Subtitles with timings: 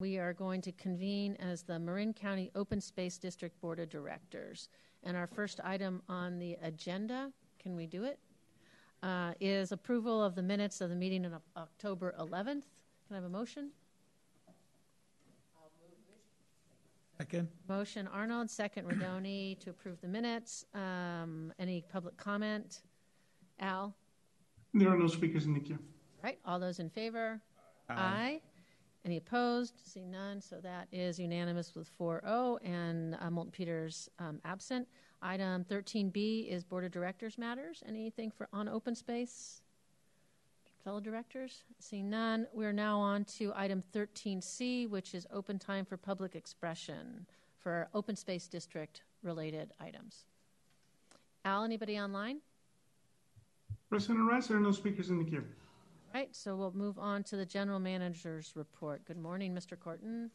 [0.00, 4.68] we are going to convene as the Marin County Open Space District Board of Directors.
[5.02, 8.20] And our first item on the agenda, can we do it?
[9.02, 12.62] Uh, is approval of the minutes of the meeting on October 11th.
[12.62, 13.70] Can I have a motion?
[17.16, 17.48] Second.
[17.68, 20.64] Motion Arnold, second Rodoni to approve the minutes.
[20.74, 22.82] Um, any public comment?
[23.58, 23.96] Al?
[24.74, 25.80] There are no speakers in the queue.
[26.22, 27.40] Right, all those in favor?
[27.88, 28.40] Aye.
[29.08, 29.72] Any opposed?
[29.86, 34.86] See none, so that is unanimous with 4-0 and uh, Moulton Peters um, absent.
[35.22, 37.82] Item 13B is Board of Directors matters.
[37.88, 39.62] Anything for on open space?
[40.84, 41.64] Fellow directors?
[41.78, 47.24] Seeing none, we're now on to item 13C, which is open time for public expression
[47.56, 50.26] for open space district related items.
[51.46, 52.40] Al, anybody online?
[53.88, 55.46] President Rice, there are no speakers in the queue.
[56.14, 59.04] Right, so we'll move on to the general manager's report.
[59.04, 59.76] Good morning, Mr.
[59.76, 60.30] Korten.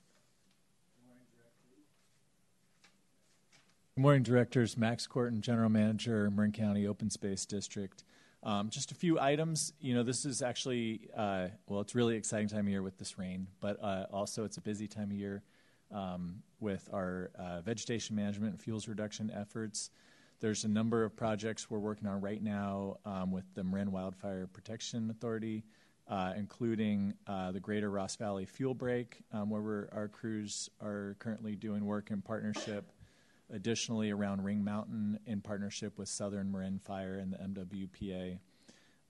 [3.96, 4.78] Good morning, directors.
[4.78, 8.04] Max Korten, General Manager, Marin County Open Space District.
[8.44, 9.74] Um, just a few items.
[9.80, 13.18] You know, this is actually, uh, well, it's really exciting time of year with this
[13.18, 15.44] rain, but uh, also it's a busy time of year
[15.92, 19.90] um, with our uh, vegetation management and fuels reduction efforts.
[20.44, 24.46] There's a number of projects we're working on right now um, with the Marin Wildfire
[24.52, 25.64] Protection Authority,
[26.10, 31.56] uh, including uh, the Greater Ross Valley Fuel Break, um, where our crews are currently
[31.56, 32.92] doing work in partnership
[33.54, 38.38] additionally around Ring Mountain in partnership with Southern Marin Fire and the MWPA.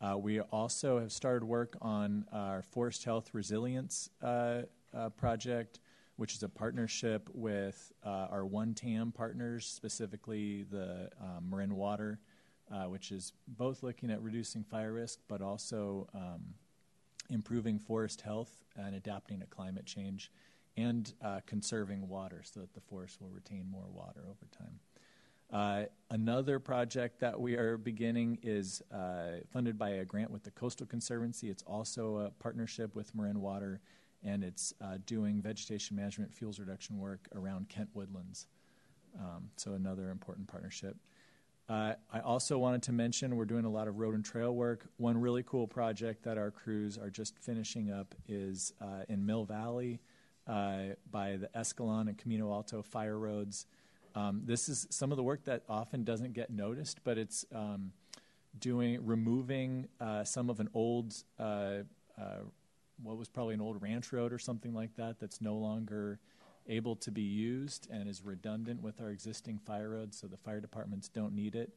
[0.02, 4.62] Uh, we also have started work on our Forest Health Resilience uh,
[4.95, 5.80] uh, project,
[6.16, 12.19] which is a partnership with uh, our One TAM partners, specifically the um, Marin Water,
[12.72, 16.41] uh, which is both looking at reducing fire risk but also um,
[17.30, 20.31] improving forest health and adapting to climate change
[20.78, 24.80] and uh, conserving water so that the forest will retain more water over time.
[25.52, 30.52] Uh, another project that we are beginning is uh, funded by a grant with the
[30.52, 31.50] Coastal Conservancy.
[31.50, 33.79] It's also a partnership with Marin Water,
[34.23, 38.47] and it's uh, doing vegetation management fuels reduction work around Kent Woodlands.
[39.19, 40.97] Um, so, another important partnership.
[41.69, 44.85] Uh, I also wanted to mention we're doing a lot of road and trail work.
[44.97, 49.45] One really cool project that our crews are just finishing up is uh, in Mill
[49.45, 50.00] Valley
[50.45, 53.66] uh, by the Escalon and Camino Alto fire roads.
[54.16, 57.94] Um, this is some of the work that often doesn't get noticed, but it's um,
[58.59, 61.84] doing removing uh, some of an old, uh,
[63.02, 66.20] what was probably an old ranch road or something like that, that's no longer
[66.68, 70.62] able to be used and is redundant with our existing fire roads, so the fire
[70.62, 71.74] departments don't need it.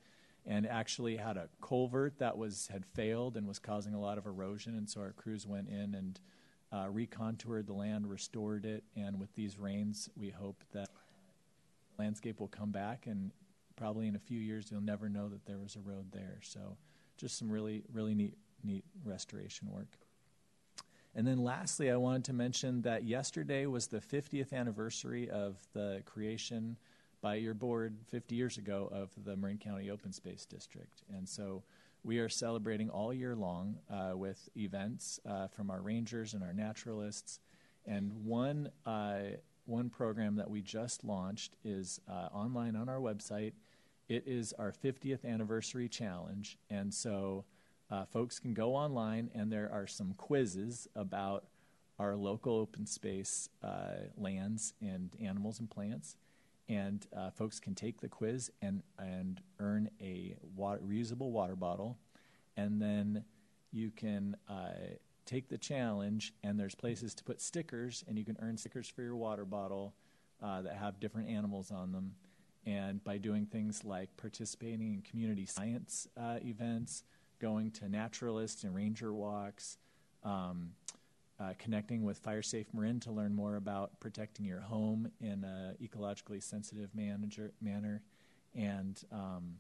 [0.49, 4.27] And actually had a culvert that was had failed and was causing a lot of
[4.27, 6.21] erosion, and so our crews went in and
[6.73, 10.89] uh, recontoured the land, restored it, and with these rains, we hope that
[11.99, 13.07] landscape will come back.
[13.07, 13.33] And
[13.77, 16.39] probably in a few years, you'll never know that there was a road there.
[16.43, 16.77] So,
[17.17, 19.99] just some really, really neat, neat restoration work.
[21.17, 26.03] And then, lastly, I wanted to mention that yesterday was the 50th anniversary of the
[26.05, 26.77] creation
[27.23, 31.03] by your board 50 years ago of the Marin County Open Space District.
[31.17, 31.63] And so
[32.05, 36.53] we are celebrating all year long uh, with events uh, from our rangers and our
[36.53, 37.41] naturalists.
[37.87, 39.21] And one, uh,
[39.65, 43.55] one program that we just launched is uh, online on our website.
[44.11, 46.59] It is our 50th anniversary challenge.
[46.69, 47.47] And so
[47.91, 51.47] uh, folks can go online, and there are some quizzes about
[51.99, 56.17] our local open space uh, lands and animals and plants
[56.69, 61.99] and uh, folks can take the quiz and and earn a water, reusable water bottle,
[62.57, 63.25] and then
[63.73, 64.71] you can uh,
[65.25, 66.35] take the challenge.
[66.43, 69.95] And there's places to put stickers, and you can earn stickers for your water bottle
[70.43, 72.15] uh, that have different animals on them.
[72.65, 77.05] And by doing things like participating in community science uh, events,
[77.39, 79.79] going to naturalist and ranger walks.
[80.23, 80.73] Um,
[81.39, 85.77] uh, connecting with Fire Safe Marin to learn more about protecting your home in an
[85.83, 88.03] ecologically sensitive manager, manner,
[88.55, 89.57] and um,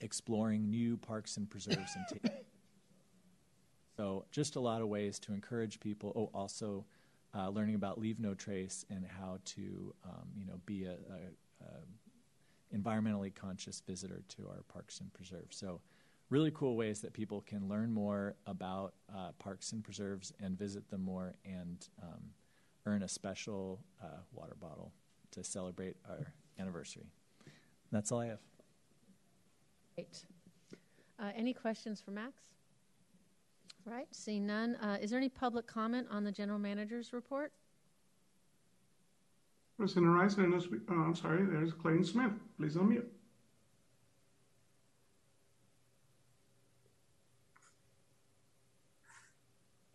[0.00, 1.94] exploring new parks and preserves.
[1.94, 2.30] and t-
[3.96, 6.12] so, just a lot of ways to encourage people.
[6.16, 6.84] Oh, also
[7.32, 11.64] uh, learning about Leave No Trace and how to, um, you know, be a, a,
[11.64, 15.56] a environmentally conscious visitor to our parks and preserves.
[15.56, 15.80] So
[16.30, 20.88] really cool ways that people can learn more about uh, parks and preserves and visit
[20.90, 22.20] them more and um,
[22.86, 24.92] earn a special uh, water bottle
[25.30, 27.06] to celebrate our anniversary.
[27.90, 28.40] That's all I have.
[29.94, 30.24] Great.
[31.18, 32.42] Uh, any questions for Max?
[33.84, 34.76] Right, seeing none.
[34.76, 37.52] Uh, is there any public comment on the general manager's report?
[39.78, 42.32] President Rice, there are uh, I'm sorry, there's Clayton Smith.
[42.58, 43.06] Please unmute.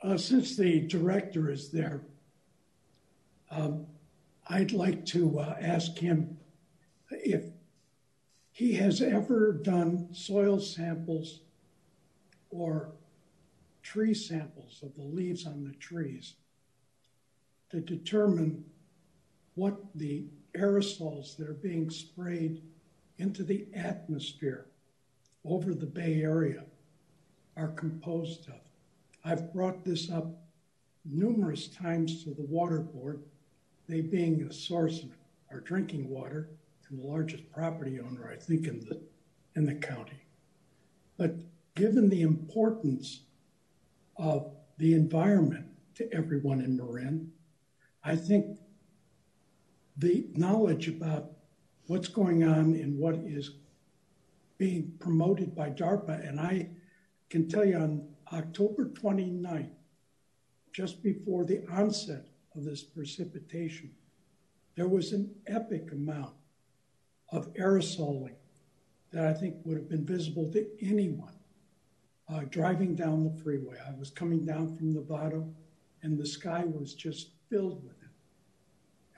[0.04, 2.02] Uh, Since the director is there,
[3.50, 3.86] um,
[4.50, 6.38] I'd like to uh, ask him
[7.10, 7.46] if
[8.52, 11.40] he has ever done soil samples
[12.50, 12.92] or
[13.82, 16.34] tree samples of the leaves on the trees
[17.70, 18.66] to determine
[19.56, 20.26] what the
[20.58, 22.62] aerosols that are being sprayed
[23.20, 24.66] into the atmosphere
[25.46, 26.64] over the Bay Area
[27.56, 28.60] are composed of.
[29.24, 30.44] I've brought this up
[31.06, 33.24] numerous times to the water board,
[33.88, 35.10] they being a source of
[35.52, 36.50] our drinking water
[36.90, 39.02] and the largest property owner, I think, in the
[39.56, 40.25] in the county.
[41.18, 41.36] But
[41.75, 43.22] given the importance
[44.18, 47.31] of the environment to everyone in Marin,
[48.04, 48.58] I think
[49.98, 51.31] the knowledge about
[51.88, 53.52] what's going on and what is
[54.58, 56.69] being promoted by DARPA, and I
[57.30, 59.69] can tell you on October 29th,
[60.71, 63.91] just before the onset of this precipitation,
[64.75, 66.33] there was an epic amount
[67.31, 68.35] of aerosoling
[69.12, 71.33] that I think would have been visible to anyone
[72.27, 73.77] uh, driving down the freeway.
[73.88, 75.53] I was coming down from Novato,
[76.01, 78.09] and the sky was just filled with it.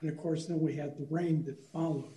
[0.00, 2.12] And of course, then we had the rain that followed.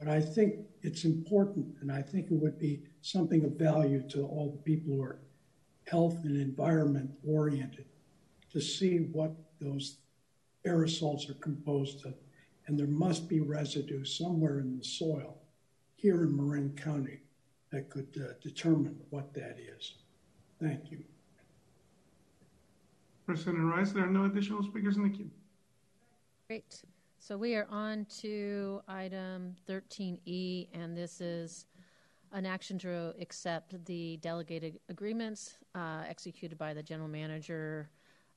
[0.00, 4.24] But I think it's important, and I think it would be something of value to
[4.24, 5.18] all the people who are
[5.88, 7.86] health and environment oriented
[8.52, 9.98] to see what those
[10.66, 12.14] aerosols are composed of.
[12.66, 15.38] And there must be residue somewhere in the soil
[15.96, 17.20] here in Marin County
[17.70, 19.94] that could uh, determine what that is.
[20.60, 21.02] Thank you.
[23.26, 25.30] President Rice, there are no additional speakers in the queue.
[26.46, 26.82] Great.
[27.18, 31.66] So we are on to item 13E, and this is
[32.32, 37.88] an action to accept the delegated agreements uh, executed by the general manager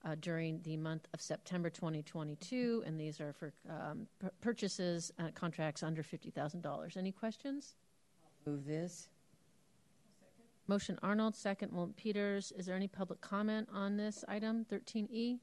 [0.03, 5.27] uh, during the month of September 2022, and these are for um, p- purchases, uh,
[5.35, 6.97] contracts under $50,000.
[6.97, 7.75] Any questions?
[8.45, 9.09] Move this.
[10.67, 12.51] Motion Arnold, second Moulton Peters.
[12.57, 14.75] Is there any public comment on this item, E?
[14.75, 15.39] 13E?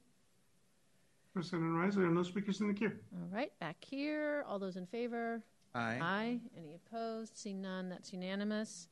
[1.33, 2.91] President Rice, there are no speakers in the queue.
[3.13, 4.43] All right, back here.
[4.47, 5.41] All those in favor?
[5.75, 5.99] Aye.
[6.01, 6.39] Aye.
[6.57, 7.37] Any opposed?
[7.37, 7.89] See none.
[7.89, 8.87] That's unanimous.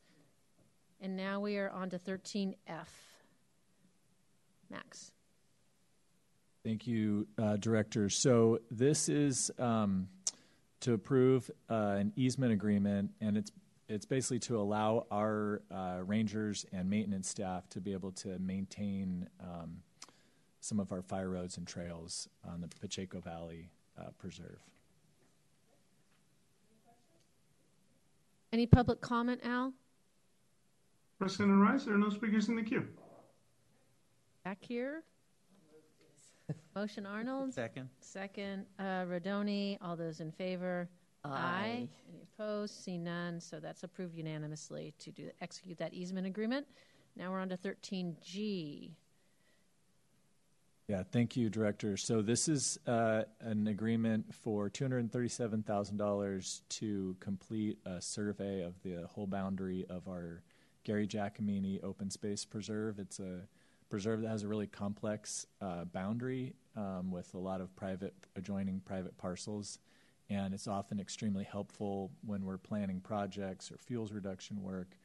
[1.00, 2.56] And now we are on to 13F.
[4.70, 5.12] Max.
[6.64, 8.10] Thank you, uh, Director.
[8.10, 10.08] So this is um,
[10.80, 13.50] to approve uh, an easement agreement, and it's
[13.88, 19.26] it's basically to allow our uh, rangers and maintenance staff to be able to maintain
[19.40, 19.78] um,
[20.60, 24.60] some of our fire roads and trails on the Pacheco Valley uh, Preserve.
[28.52, 29.74] Any public comment, Al?
[31.18, 32.86] President Rice, there are no speakers in the queue.
[34.44, 35.02] Back here.
[36.74, 37.52] Motion Arnold.
[37.52, 37.90] Second.
[38.00, 39.76] Second, uh, Rodoni.
[39.82, 40.88] All those in favor?
[41.24, 41.88] Aye.
[42.08, 42.74] Any opposed?
[42.82, 43.40] See none.
[43.40, 46.66] So that's approved unanimously to do execute that easement agreement.
[47.16, 48.92] Now we're on to 13G.
[50.88, 51.98] Yeah, thank you, Director.
[51.98, 59.26] So this is uh, an agreement for $237,000 to complete a survey of the whole
[59.26, 60.42] boundary of our
[60.84, 62.98] Gary Giacomini Open Space Preserve.
[62.98, 63.40] It's a
[63.90, 68.80] preserve that has a really complex uh, boundary um, with a lot of private adjoining
[68.80, 69.80] private parcels,
[70.30, 74.96] and it's often extremely helpful when we're planning projects or fuels reduction work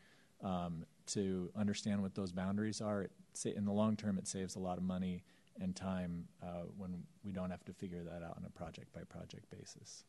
[0.45, 3.01] um, to understand what those boundaries are.
[3.01, 3.11] It,
[3.57, 5.23] in the long term, it saves a lot of money
[5.59, 9.01] and time uh, when we don't have to figure that out on a project by
[9.03, 10.03] project basis.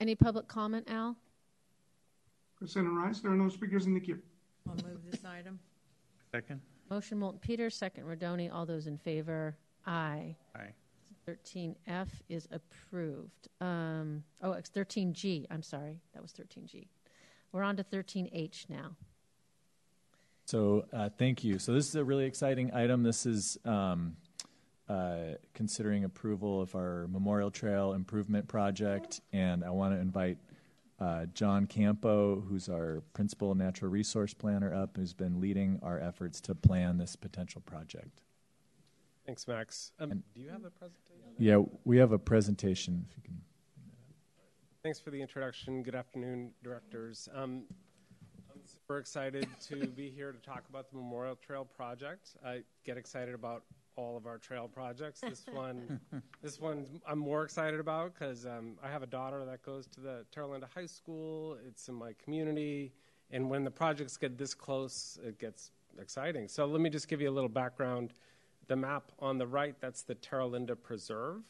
[0.00, 1.16] Any public comment, Al?
[2.56, 4.18] President Rice, there are no speakers in the queue.
[4.68, 5.58] I'll move this item.
[6.32, 6.60] Second.
[6.90, 8.52] Motion Moulton Peters, second Rodoni.
[8.52, 9.56] All those in favor?
[9.86, 10.36] Aye.
[10.56, 10.72] Aye.
[11.28, 13.48] 13F is approved.
[13.60, 15.46] Um, oh, it's 13G.
[15.50, 16.00] I'm sorry.
[16.12, 16.86] That was 13G.
[17.52, 18.96] We're on to 13H now.
[20.44, 21.58] So uh, thank you.
[21.58, 23.02] So this is a really exciting item.
[23.02, 24.16] This is um,
[24.88, 30.38] uh, considering approval of our Memorial Trail Improvement Project, and I want to invite
[31.00, 36.40] uh, John Campo, who's our principal natural resource planner, up, who's been leading our efforts
[36.42, 38.20] to plan this potential project.
[39.26, 39.92] Thanks, Max.
[39.98, 41.32] Um, do you have the presentation?
[41.38, 43.06] Yeah, we have a presentation.
[43.10, 43.40] If you can.
[44.82, 45.82] Thanks for the introduction.
[45.82, 47.26] Good afternoon, directors.
[47.34, 47.62] Um,
[48.86, 52.36] Super excited to be here to talk about the Memorial Trail project.
[52.44, 53.62] I get excited about
[53.96, 55.22] all of our trail projects.
[55.22, 55.98] This one,
[56.42, 60.00] this one, I'm more excited about because um, I have a daughter that goes to
[60.00, 61.56] the Terralinda High School.
[61.66, 62.92] It's in my community,
[63.30, 66.46] and when the projects get this close, it gets exciting.
[66.46, 68.12] So let me just give you a little background.
[68.66, 71.40] The map on the right, that's the Terralinda Preserve,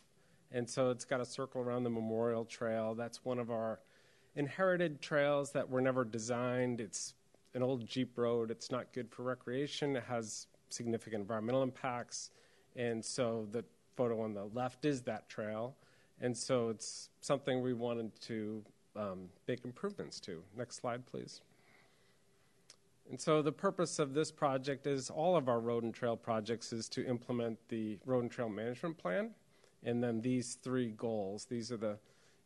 [0.53, 2.95] and so it's got a circle around the Memorial Trail.
[2.95, 3.81] That's one of our
[4.37, 6.81] inherited trails that were never designed.
[6.81, 7.15] It's
[7.55, 8.51] an old Jeep road.
[8.51, 9.97] It's not good for recreation.
[9.97, 12.31] It has significant environmental impacts.
[12.77, 13.65] And so the
[13.97, 15.77] photo on the left is that trail.
[16.21, 18.63] And so it's something we wanted to
[18.97, 20.43] um, make improvements to.
[20.57, 21.41] Next slide, please.
[23.11, 26.73] And so the purpose of this project is all of our road and trail projects
[26.73, 29.31] is to implement the road and trail management plan.
[29.85, 31.99] And then these three goals, these are the,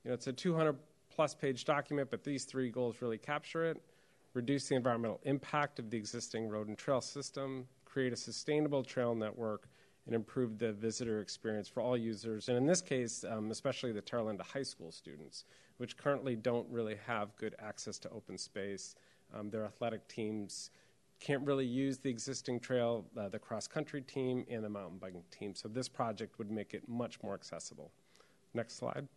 [0.05, 0.77] you know, it's a 200
[1.11, 3.81] plus page document, but these three goals really capture it.
[4.35, 9.14] Reduce the environmental impact of the existing road and trail system, create a sustainable trail
[9.14, 9.68] network,
[10.06, 12.49] and improve the visitor experience for all users.
[12.49, 15.44] And in this case, um, especially the Terralinda High School students,
[15.76, 18.94] which currently don't really have good access to open space.
[19.35, 20.70] Um, their athletic teams
[21.20, 25.25] can't really use the existing trail, uh, the cross country team, and the mountain biking
[25.30, 25.54] team.
[25.54, 27.90] So this project would make it much more accessible.
[28.54, 29.08] Next slide.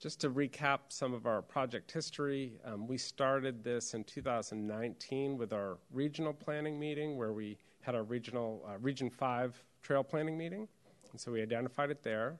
[0.00, 5.52] Just to recap some of our project history, um, we started this in 2019 with
[5.52, 10.68] our regional planning meeting where we had our regional uh, Region 5 trail planning meeting.
[11.10, 12.38] And so we identified it there.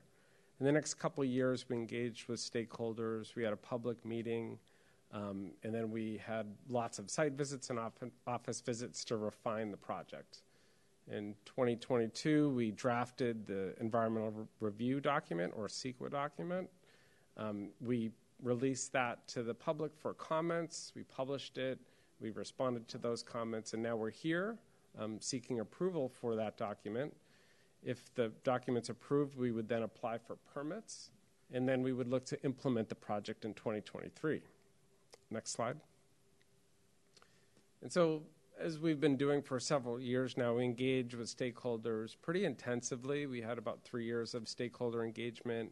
[0.61, 3.35] In the next couple of years, we engaged with stakeholders.
[3.35, 4.57] We had a public meeting.
[5.11, 7.79] Um, and then we had lots of site visits and
[8.25, 10.43] office visits to refine the project.
[11.11, 16.69] In 2022, we drafted the environmental review document or CEQA document.
[17.37, 20.91] Um, we released that to the public for comments.
[20.95, 21.79] We published it.
[22.21, 24.57] We responded to those comments, and now we're here
[24.97, 27.15] um, seeking approval for that document.
[27.83, 31.11] If the document's approved, we would then apply for permits,
[31.53, 34.41] and then we would look to implement the project in 2023.
[35.31, 35.77] Next slide.
[37.81, 38.23] And so,
[38.59, 43.25] as we've been doing for several years now, we engage with stakeholders pretty intensively.
[43.25, 45.71] We had about three years of stakeholder engagement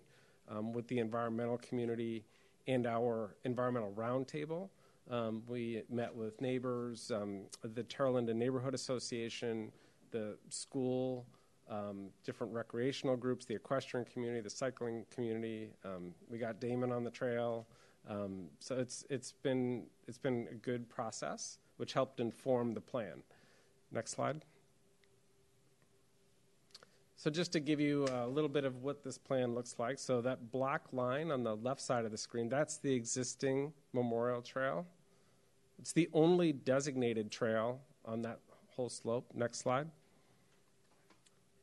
[0.50, 2.26] um, with the environmental community
[2.68, 4.70] and our environmental roundtable.
[5.10, 9.72] Um, we met with neighbors, um, the Terralinda Neighborhood Association,
[10.12, 11.26] the school,
[11.70, 15.70] um, different recreational groups, the equestrian community, the cycling community.
[15.86, 17.68] Um, we got Damon on the trail.
[18.60, 23.22] So it's, it's, been, it's been a good process, which helped inform the plan.
[23.92, 24.46] Next slide.
[27.20, 29.98] So just to give you a little bit of what this plan looks like.
[29.98, 34.44] So that black line on the left side of the screen, that's the existing memorial
[34.44, 34.86] trail.
[35.80, 38.40] It's the only designated trail on that
[38.76, 39.32] whole slope.
[39.34, 39.88] Next slide.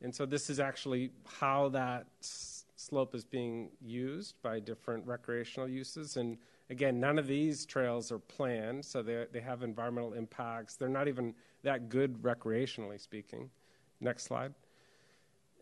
[0.01, 6.17] And so this is actually how that slope is being used by different recreational uses.
[6.17, 6.37] And
[6.69, 10.75] again, none of these trails are planned, so they, they have environmental impacts.
[10.75, 11.33] They're not even
[11.63, 13.49] that good recreationally speaking.
[14.01, 14.53] Next slide.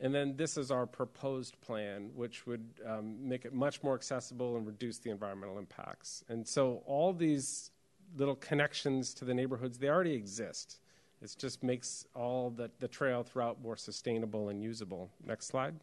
[0.03, 4.57] And then this is our proposed plan, which would um, make it much more accessible
[4.57, 6.25] and reduce the environmental impacts.
[6.27, 7.71] And so all these
[8.17, 10.81] little connections to the neighborhoods, they already exist.
[11.21, 15.09] It just makes all the, the trail throughout more sustainable and usable.
[15.25, 15.75] Next slide.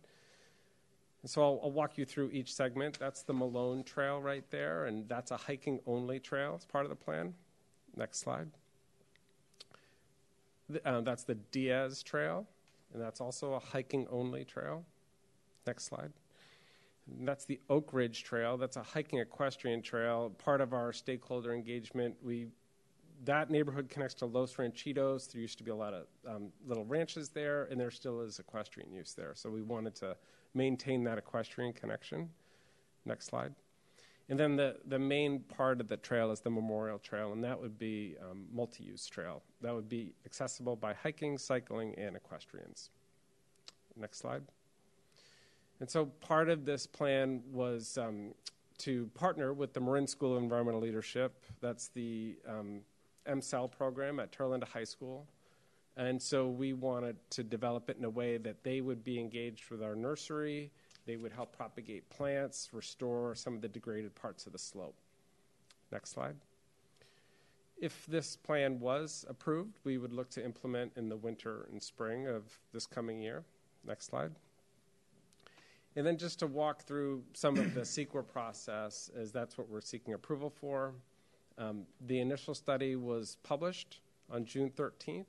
[1.22, 2.98] And so I'll, I'll, walk you through each segment.
[2.98, 6.90] That's the Malone Trail right there, and that's a hiking only trail as part of
[6.90, 7.32] the plan.
[7.96, 8.48] Next slide.
[10.68, 12.46] The, uh, that's the Diaz Trail
[12.92, 14.84] and that's also a hiking only trail.
[15.66, 16.12] Next slide.
[17.18, 18.56] And that's the Oak Ridge Trail.
[18.56, 20.30] That's a hiking equestrian trail.
[20.38, 22.48] Part of our stakeholder engagement, we
[23.24, 25.30] that neighborhood connects to Los Ranchitos.
[25.30, 28.38] There used to be a lot of um, little ranches there, and there still is
[28.38, 29.32] equestrian use there.
[29.34, 30.16] So we wanted to
[30.54, 32.30] maintain that equestrian connection.
[33.04, 33.54] Next slide.
[34.30, 37.60] And then the, the main part of the trail is the Memorial Trail, and that
[37.60, 39.42] would be um, multi use trail.
[39.60, 42.90] That would be accessible by hiking, cycling, and equestrians.
[43.96, 44.42] Next slide.
[45.80, 48.32] And so part of this plan was um,
[48.78, 51.44] to partner with the Marin School of Environmental Leadership.
[51.60, 52.82] That's the um,
[53.26, 55.26] MSEL program at Terralinda High School.
[55.96, 59.70] And so we wanted to develop it in a way that they would be engaged
[59.70, 60.70] with our nursery
[61.06, 64.96] they would help propagate plants, restore some of the degraded parts of the slope.
[65.90, 66.36] Next slide.
[67.80, 72.26] If this plan was approved, we would look to implement in the winter and spring
[72.26, 73.42] of this coming year.
[73.86, 74.32] Next slide.
[75.96, 79.80] And then just to walk through some of the CEQA process, as that's what we're
[79.80, 80.92] seeking approval for.
[81.58, 85.24] Um, the initial study was published on June 13th.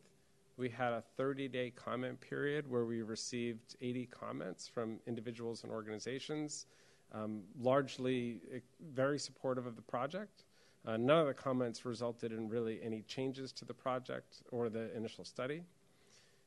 [0.58, 5.72] We had a 30 day comment period where we received 80 comments from individuals and
[5.72, 6.66] organizations,
[7.14, 8.60] um, largely eh,
[8.94, 10.44] very supportive of the project.
[10.86, 14.96] Uh, none of the comments resulted in really any changes to the project or the
[14.96, 15.64] initial study.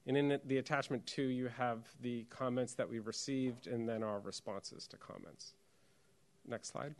[0.06, 4.20] And in the attachment two, you have the comments that we received and then our
[4.20, 5.54] responses to comments.
[6.46, 6.94] Next slide.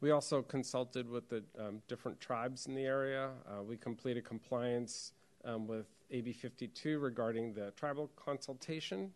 [0.00, 3.30] We also consulted with the um, different tribes in the area.
[3.46, 5.12] Uh, we completed compliance
[5.46, 9.12] um, with AB 52 regarding the tribal consultation,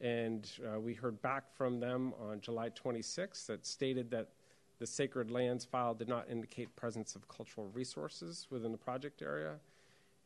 [0.00, 4.28] and uh, we heard back from them on July 26 that stated that
[4.78, 9.54] the sacred lands file did not indicate presence of cultural resources within the project area.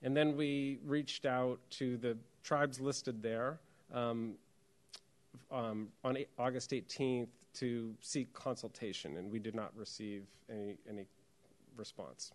[0.02, 3.58] And then we reached out to the tribes listed there
[3.92, 4.34] um,
[5.50, 11.06] um, on August 18th to seek consultation, and we did not receive any, any
[11.76, 12.32] response.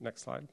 [0.00, 0.46] Next slide.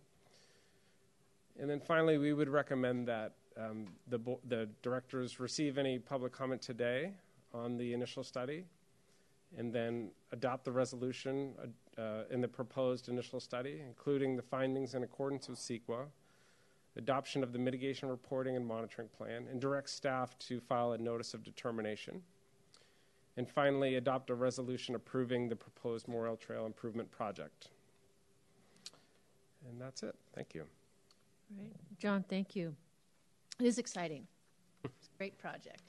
[1.59, 6.61] And then finally, we would recommend that um, the, the directors receive any public comment
[6.61, 7.11] today
[7.53, 8.65] on the initial study
[9.57, 11.53] and then adopt the resolution
[11.97, 16.05] uh, in the proposed initial study, including the findings in accordance with CEQA,
[16.97, 21.33] adoption of the mitigation reporting and monitoring plan, and direct staff to file a notice
[21.33, 22.21] of determination.
[23.37, 27.69] And finally, adopt a resolution approving the proposed Memorial Trail Improvement Project.
[29.67, 30.15] And that's it.
[30.35, 30.65] Thank you.
[31.49, 31.71] Right.
[31.97, 32.75] John, thank you.
[33.59, 34.27] It is exciting.
[34.83, 35.81] It's a great project.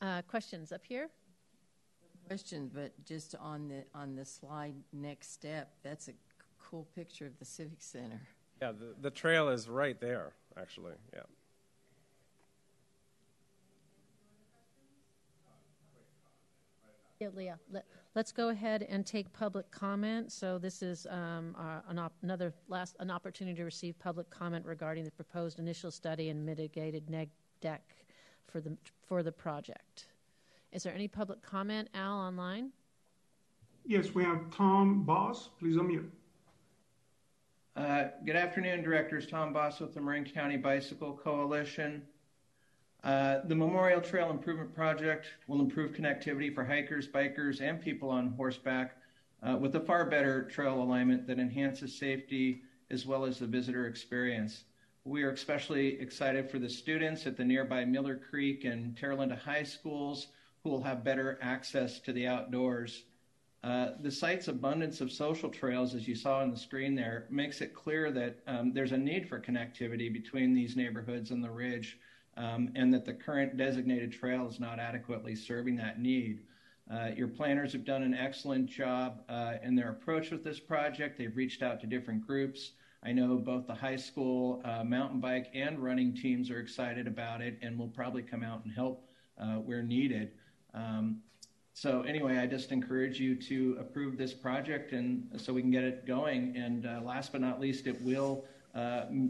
[0.00, 1.08] Uh, questions up here?
[2.26, 6.12] Question, but just on the, on the slide next step, that's a
[6.62, 8.20] cool picture of the Civic Center.
[8.62, 10.94] Yeah, the, the trail is right there, actually.
[11.12, 11.20] Yeah.
[17.20, 20.32] Yeah, Leah, let, let's go ahead and take public comment.
[20.32, 24.66] So this is um, uh, an op- another last an opportunity to receive public comment
[24.66, 27.30] regarding the proposed initial study and mitigated neg
[27.62, 27.78] dec
[28.46, 30.06] for the for the project.
[30.72, 32.70] Is there any public comment, Al, online?
[33.86, 35.50] Yes, we have Tom Boss.
[35.60, 36.08] Please unmute.
[37.76, 39.26] Uh, Good afternoon, Directors.
[39.26, 42.02] Tom Boss with the Marin County Bicycle Coalition.
[43.04, 48.28] Uh, The Memorial Trail Improvement Project will improve connectivity for hikers, bikers, and people on
[48.30, 48.96] horseback
[49.42, 53.86] uh, with a far better trail alignment that enhances safety as well as the visitor
[53.88, 54.64] experience.
[55.04, 59.64] We are especially excited for the students at the nearby Miller Creek and Terralinda High
[59.64, 60.28] Schools
[60.62, 63.04] who will have better access to the outdoors.
[63.62, 67.60] Uh, the site's abundance of social trails, as you saw on the screen there, makes
[67.60, 71.98] it clear that um, there's a need for connectivity between these neighborhoods and the ridge,
[72.36, 76.40] and that the current designated trail is not adequately serving that need.
[76.92, 81.16] Uh, your planners have done an excellent job uh, in their approach with this project.
[81.16, 82.72] They've reached out to different groups.
[83.02, 87.40] I know both the high school uh, mountain bike and running teams are excited about
[87.40, 89.08] it and will probably come out and help
[89.64, 90.32] where needed.
[90.74, 91.20] Um,
[91.72, 95.84] so anyway, I just encourage you to approve this project and so we can get
[95.84, 96.56] it going.
[96.56, 98.44] And last but not least, it will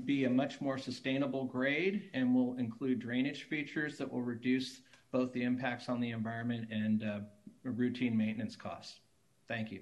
[0.05, 4.81] be a much more sustainable grade and will include drainage features that will reduce
[5.13, 7.19] both the impacts on the environment and uh,
[7.63, 9.01] routine maintenance costs.
[9.47, 9.81] Thank you.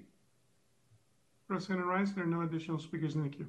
[1.47, 3.47] President Rice, there are no additional speakers in the queue.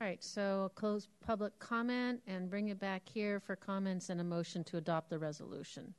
[0.00, 4.20] All right, so I'll close public comment and bring it back here for comments and
[4.20, 5.94] a motion to adopt the resolution.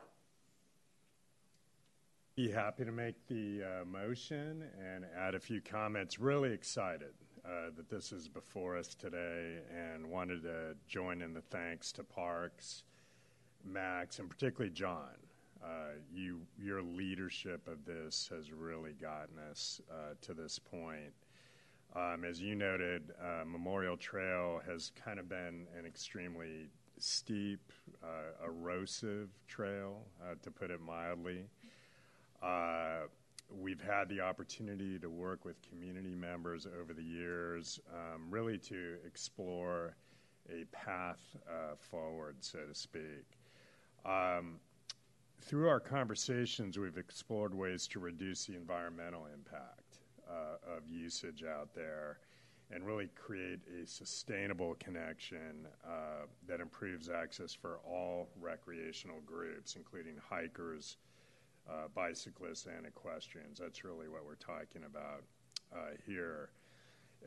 [2.35, 6.19] Be happy to make the uh, motion and add a few comments.
[6.19, 7.13] Really excited
[7.45, 12.03] uh, that this is before us today and wanted to join in the thanks to
[12.03, 12.83] Parks,
[13.65, 15.15] Max, and particularly John.
[15.63, 21.13] Uh, you, your leadership of this has really gotten us uh, to this point.
[21.95, 27.71] Um, as you noted, uh, Memorial Trail has kind of been an extremely steep,
[28.03, 31.45] uh, erosive trail, uh, to put it mildly.
[33.59, 38.95] We've had the opportunity to work with community members over the years, um, really to
[39.05, 39.95] explore
[40.49, 43.37] a path uh, forward, so to speak.
[44.05, 44.59] Um,
[45.41, 49.97] through our conversations, we've explored ways to reduce the environmental impact
[50.29, 52.19] uh, of usage out there
[52.73, 60.15] and really create a sustainable connection uh, that improves access for all recreational groups, including
[60.29, 60.97] hikers,
[61.69, 63.59] uh, bicyclists, and equestrians.
[63.59, 65.23] That's really what we're talking about
[65.73, 66.49] uh, here.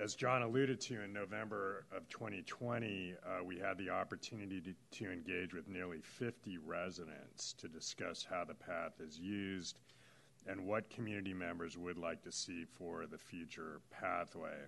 [0.00, 5.12] As John alluded to, in November of 2020, uh, we had the opportunity to, to
[5.12, 9.78] engage with nearly 50 residents to discuss how the path is used
[10.46, 14.66] and what community members would like to see for the future pathway.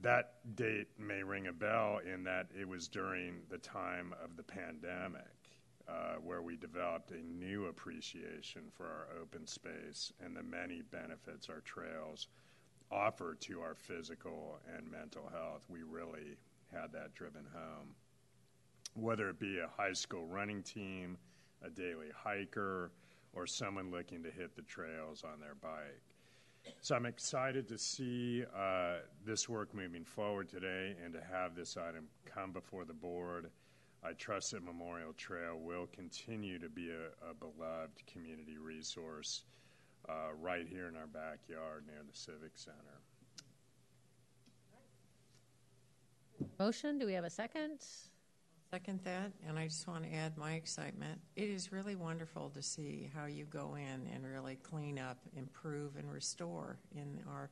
[0.00, 4.42] that date may ring a bell in that it was during the time of the
[4.42, 5.41] pandemic
[5.88, 11.48] uh, where we developed a new appreciation for our open space and the many benefits
[11.48, 12.28] our trails
[12.90, 15.62] offer to our physical and mental health.
[15.68, 16.36] We really
[16.72, 17.94] had that driven home.
[18.94, 21.16] Whether it be a high school running team,
[21.64, 22.92] a daily hiker,
[23.32, 26.02] or someone looking to hit the trails on their bike.
[26.80, 31.76] So I'm excited to see uh, this work moving forward today and to have this
[31.76, 33.50] item come before the board.
[34.04, 39.44] I trust that Memorial Trail will continue to be a, a beloved community resource
[40.08, 42.76] uh, right here in our backyard near the Civic Center.
[46.58, 47.78] Motion, do we have a second?
[48.70, 51.20] Second that, and I just want to add my excitement.
[51.36, 55.96] It is really wonderful to see how you go in and really clean up, improve,
[55.96, 57.50] and restore in our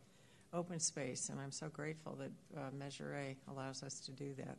[0.52, 1.28] open space.
[1.28, 4.56] And I'm so grateful that uh, Measure A allows us to do that.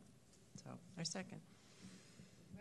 [0.56, 1.40] So I second.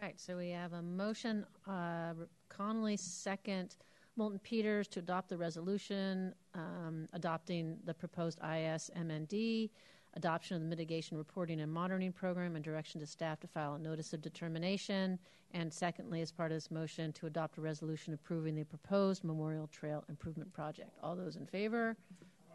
[0.02, 2.14] Right, so we have a motion, uh,
[2.50, 3.76] Connolly, second,
[4.16, 9.70] Moulton Peters to adopt the resolution, um, adopting the proposed ISMND,
[10.16, 13.80] adoption of the mitigation reporting and monitoring program, and direction to staff to file a
[13.80, 15.20] notice of determination.
[15.52, 19.68] And secondly, as part of this motion, to adopt a resolution approving the proposed Memorial
[19.68, 20.90] Trail Improvement Project.
[21.04, 21.96] All those in favor?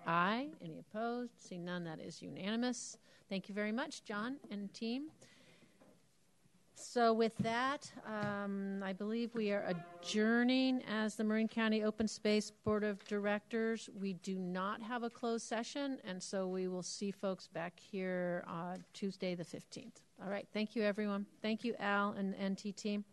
[0.04, 0.48] Aye.
[0.60, 1.30] Any opposed?
[1.38, 2.98] Seeing none, that is unanimous.
[3.28, 5.10] Thank you very much, John and team.
[6.78, 12.50] So with that, um, I believe we are adjourning as the Marin County Open Space
[12.50, 13.88] Board of Directors.
[13.98, 18.44] We do not have a closed session, and so we will see folks back here
[18.46, 20.02] uh, Tuesday the 15th.
[20.22, 21.24] All right, thank you, everyone.
[21.40, 23.04] Thank you, Al and NT team.